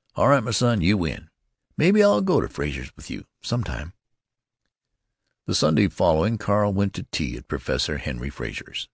""All 0.14 0.28
right, 0.28 0.44
my 0.44 0.52
son; 0.52 0.80
you 0.80 0.96
win. 0.96 1.28
Maybe 1.76 2.04
I'll 2.04 2.20
go 2.20 2.40
to 2.40 2.48
Frazer's 2.48 2.94
with 2.94 3.10
you. 3.10 3.26
Sometime." 3.42 3.94
The 5.46 5.56
Sunday 5.56 5.88
following 5.88 6.38
Carl 6.38 6.72
went 6.72 6.94
to 6.94 7.02
tea 7.10 7.36
at 7.36 7.48
Professor 7.48 7.98
Henry 7.98 8.30
Frazer's. 8.30 8.88